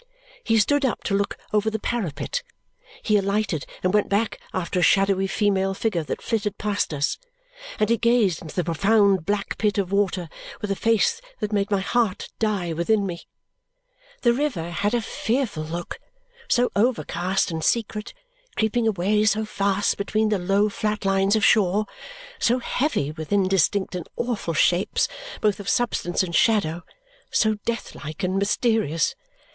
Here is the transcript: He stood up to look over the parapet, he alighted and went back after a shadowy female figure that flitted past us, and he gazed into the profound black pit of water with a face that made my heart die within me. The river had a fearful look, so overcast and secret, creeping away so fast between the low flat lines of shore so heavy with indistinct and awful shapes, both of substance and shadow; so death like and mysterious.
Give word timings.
He 0.43 0.57
stood 0.57 0.83
up 0.83 1.03
to 1.03 1.15
look 1.15 1.37
over 1.53 1.69
the 1.69 1.77
parapet, 1.77 2.41
he 3.03 3.17
alighted 3.17 3.67
and 3.83 3.93
went 3.93 4.09
back 4.09 4.39
after 4.51 4.79
a 4.79 4.81
shadowy 4.81 5.27
female 5.27 5.75
figure 5.75 6.01
that 6.01 6.23
flitted 6.23 6.57
past 6.57 6.91
us, 6.91 7.19
and 7.79 7.87
he 7.87 7.97
gazed 7.97 8.41
into 8.41 8.55
the 8.55 8.63
profound 8.63 9.27
black 9.27 9.59
pit 9.59 9.77
of 9.77 9.91
water 9.91 10.27
with 10.59 10.71
a 10.71 10.75
face 10.75 11.21
that 11.39 11.53
made 11.53 11.69
my 11.69 11.81
heart 11.81 12.29
die 12.39 12.73
within 12.73 13.05
me. 13.05 13.27
The 14.23 14.33
river 14.33 14.71
had 14.71 14.95
a 14.95 15.03
fearful 15.03 15.61
look, 15.65 15.99
so 16.47 16.71
overcast 16.75 17.51
and 17.51 17.63
secret, 17.63 18.11
creeping 18.55 18.87
away 18.87 19.23
so 19.25 19.45
fast 19.45 19.97
between 19.97 20.29
the 20.29 20.39
low 20.39 20.67
flat 20.67 21.05
lines 21.05 21.35
of 21.35 21.45
shore 21.45 21.85
so 22.39 22.57
heavy 22.57 23.11
with 23.11 23.31
indistinct 23.31 23.93
and 23.93 24.09
awful 24.15 24.55
shapes, 24.55 25.07
both 25.41 25.59
of 25.59 25.69
substance 25.69 26.23
and 26.23 26.33
shadow; 26.33 26.81
so 27.29 27.59
death 27.67 27.93
like 28.03 28.23
and 28.23 28.39
mysterious. 28.39 29.13